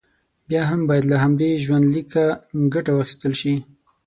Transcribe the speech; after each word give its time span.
بیا 0.49 0.61
هم 0.69 0.81
باید 0.89 1.03
له 1.11 1.17
همدې 1.23 1.49
ژوندلیکه 1.65 2.25
ګټه 2.73 2.91
واخیستل 2.93 3.33
شي. 3.41 3.55